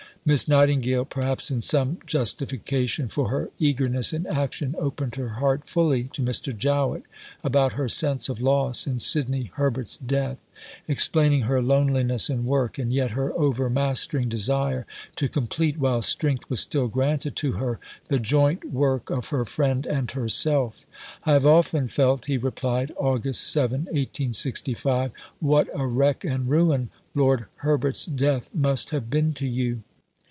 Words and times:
Miss 0.23 0.47
Nightingale, 0.47 1.03
perhaps 1.05 1.49
in 1.49 1.61
some 1.61 1.97
justification 2.05 3.07
for 3.07 3.29
her 3.29 3.49
eagerness 3.57 4.13
in 4.13 4.27
action, 4.27 4.75
opened 4.77 5.15
her 5.15 5.29
heart 5.29 5.67
fully 5.67 6.03
to 6.13 6.21
Mr. 6.21 6.55
Jowett 6.55 7.01
about 7.43 7.73
her 7.73 7.89
sense 7.89 8.29
of 8.29 8.39
loss 8.39 8.85
in 8.85 8.99
Sidney 8.99 9.49
Herbert's 9.55 9.97
death; 9.97 10.37
explaining 10.87 11.41
her 11.41 11.59
loneliness 11.59 12.29
in 12.29 12.45
work, 12.45 12.77
and 12.77 12.93
yet 12.93 13.11
her 13.11 13.33
overmastering 13.33 14.29
desire 14.29 14.85
to 15.15 15.27
complete, 15.27 15.79
while 15.79 16.03
strength 16.03 16.47
was 16.51 16.59
still 16.59 16.87
granted 16.87 17.35
to 17.37 17.53
her, 17.53 17.79
the 18.09 18.19
"joint 18.19 18.71
work" 18.71 19.09
of 19.09 19.29
her 19.29 19.43
friend 19.43 19.87
and 19.87 20.11
herself. 20.11 20.85
"I 21.23 21.33
have 21.33 21.47
often 21.47 21.87
felt," 21.87 22.25
he 22.27 22.37
replied 22.37 22.91
(Aug. 23.01 23.33
7, 23.33 23.85
1865), 23.85 25.11
"what 25.39 25.67
a 25.73 25.87
wreck 25.87 26.23
and 26.23 26.47
ruin 26.47 26.91
Lord 27.15 27.47
Herbert's 27.57 28.05
death 28.05 28.51
must 28.53 28.91
have 28.91 29.09
been 29.09 29.33
to 29.33 29.47
you. 29.47 29.81